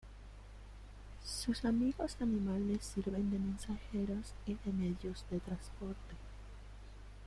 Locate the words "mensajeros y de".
3.37-4.73